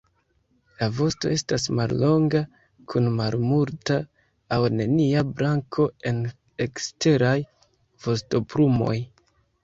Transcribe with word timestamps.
La 0.77 0.85
vosto 0.99 1.27
estas 1.33 1.65
mallonga 1.79 2.39
kun 2.93 3.09
malmulta 3.17 3.97
aŭ 4.57 4.59
nenia 4.77 5.21
blanko 5.41 5.85
en 6.13 6.23
eksteraj 6.67 7.35
vostoplumoj. 8.07 8.97